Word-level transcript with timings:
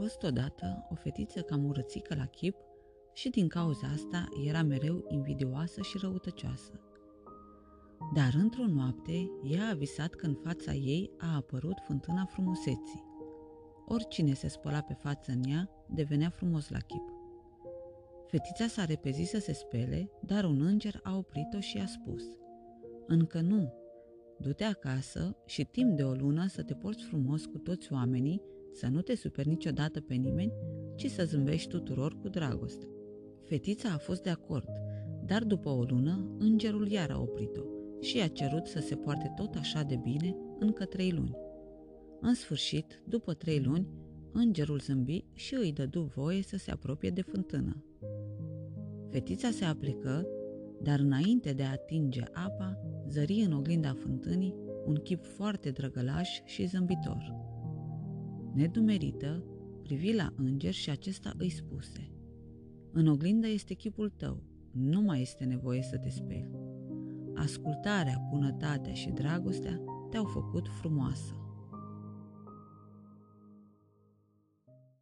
fost 0.00 0.22
odată 0.22 0.86
o 0.90 0.94
fetiță 0.94 1.40
cam 1.40 1.64
urățică 1.64 2.14
la 2.14 2.24
chip 2.24 2.56
și 3.12 3.28
din 3.28 3.48
cauza 3.48 3.86
asta 3.86 4.28
era 4.46 4.62
mereu 4.62 5.04
invidioasă 5.08 5.82
și 5.82 5.98
răutăcioasă. 6.00 6.80
Dar 8.14 8.34
într-o 8.34 8.66
noapte, 8.66 9.30
ea 9.42 9.68
a 9.68 9.74
visat 9.74 10.14
că 10.14 10.26
în 10.26 10.34
fața 10.34 10.72
ei 10.72 11.10
a 11.18 11.34
apărut 11.34 11.78
fântâna 11.86 12.24
frumuseții. 12.24 13.04
Oricine 13.86 14.34
se 14.34 14.48
spăla 14.48 14.80
pe 14.80 14.92
față 14.92 15.32
în 15.32 15.42
ea 15.50 15.70
devenea 15.88 16.30
frumos 16.30 16.68
la 16.68 16.78
chip. 16.78 17.12
Fetița 18.26 18.66
s-a 18.66 18.84
repezit 18.84 19.26
să 19.26 19.38
se 19.38 19.52
spele, 19.52 20.10
dar 20.20 20.44
un 20.44 20.60
înger 20.60 21.00
a 21.02 21.16
oprit-o 21.16 21.60
și 21.60 21.78
a 21.78 21.86
spus 21.86 22.24
Încă 23.06 23.40
nu, 23.40 23.72
du-te 24.40 24.64
acasă 24.64 25.36
și 25.46 25.64
timp 25.64 25.96
de 25.96 26.02
o 26.02 26.12
lună 26.12 26.46
să 26.46 26.62
te 26.62 26.74
porți 26.74 27.04
frumos 27.04 27.46
cu 27.46 27.58
toți 27.58 27.92
oamenii, 27.92 28.42
să 28.72 28.86
nu 28.86 29.00
te 29.00 29.14
superi 29.14 29.48
niciodată 29.48 30.00
pe 30.00 30.14
nimeni, 30.14 30.52
ci 30.96 31.06
să 31.06 31.24
zâmbești 31.24 31.68
tuturor 31.68 32.18
cu 32.20 32.28
dragoste. 32.28 32.86
Fetița 33.44 33.88
a 33.92 33.98
fost 33.98 34.22
de 34.22 34.30
acord, 34.30 34.68
dar 35.24 35.44
după 35.44 35.68
o 35.68 35.82
lună, 35.82 36.36
îngerul 36.38 36.88
iar 36.88 37.10
a 37.10 37.20
oprit-o 37.20 37.62
și 38.00 38.16
i-a 38.16 38.28
cerut 38.28 38.66
să 38.66 38.78
se 38.78 38.94
poarte 38.94 39.32
tot 39.36 39.54
așa 39.54 39.82
de 39.82 39.96
bine 39.96 40.36
încă 40.58 40.84
trei 40.84 41.10
luni. 41.10 41.36
În 42.20 42.34
sfârșit, 42.34 43.02
după 43.04 43.34
trei 43.34 43.60
luni, 43.60 43.88
îngerul 44.32 44.78
zâmbi 44.78 45.24
și 45.32 45.54
îi 45.54 45.72
dădu 45.72 46.02
voie 46.02 46.42
să 46.42 46.56
se 46.56 46.70
apropie 46.70 47.10
de 47.10 47.22
fântână. 47.22 47.84
Fetița 49.10 49.50
se 49.50 49.64
aplică, 49.64 50.26
dar 50.82 50.98
înainte 50.98 51.52
de 51.52 51.62
a 51.62 51.70
atinge 51.70 52.22
apa, 52.32 52.78
zări 53.08 53.40
în 53.40 53.52
oglinda 53.52 53.92
fântânii 53.92 54.54
un 54.86 54.94
chip 54.94 55.24
foarte 55.24 55.70
drăgălaș 55.70 56.28
și 56.44 56.66
zâmbitor. 56.66 57.34
Nedumerită, 58.54 59.44
privi 59.82 60.14
la 60.14 60.32
înger 60.36 60.72
și 60.72 60.90
acesta 60.90 61.32
îi 61.38 61.50
spuse 61.50 62.12
În 62.92 63.06
oglindă 63.06 63.46
este 63.46 63.74
chipul 63.74 64.10
tău, 64.10 64.42
nu 64.72 65.00
mai 65.00 65.20
este 65.20 65.44
nevoie 65.44 65.82
să 65.82 65.98
te 65.98 66.08
speli. 66.08 66.50
Ascultarea, 67.34 68.26
bunătatea 68.30 68.92
și 68.92 69.10
dragostea 69.10 69.80
te-au 70.10 70.24
făcut 70.24 70.68
frumoasă. 70.80 71.47